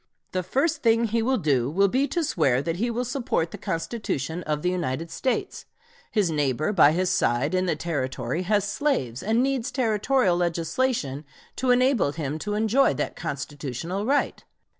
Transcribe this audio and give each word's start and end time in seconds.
The 0.31 0.41
first 0.41 0.81
thing 0.81 1.03
he 1.03 1.21
will 1.21 1.37
do 1.37 1.69
will 1.69 1.87
be 1.87 2.07
to 2.07 2.23
swear 2.23 2.63
that 2.63 2.77
he 2.77 2.89
will 2.89 3.05
support 3.05 3.51
the 3.51 3.57
Constitution 3.59 4.41
of 4.45 4.63
the 4.63 4.71
United 4.71 5.11
States. 5.11 5.67
His 6.09 6.31
neighbor 6.31 6.73
by 6.73 6.91
his 6.91 7.11
side 7.11 7.53
in 7.53 7.67
the 7.67 7.75
Territory 7.75 8.41
has 8.41 8.67
slaves 8.67 9.21
and 9.21 9.43
needs 9.43 9.69
Territorial 9.71 10.37
legislation 10.37 11.23
to 11.57 11.69
enable 11.69 12.13
him 12.13 12.39
to 12.39 12.55
enjoy 12.55 12.95
that 12.95 13.15
constitutional 13.15 14.03
right. 14.07 14.43